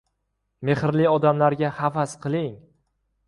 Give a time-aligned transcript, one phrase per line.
[0.69, 2.51] •Mehrli odamlarga havas qiling.